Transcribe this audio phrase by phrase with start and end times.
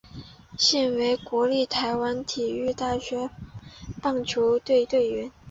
[0.57, 3.29] 现为国立台湾体育大学
[4.01, 5.31] 棒球队队员。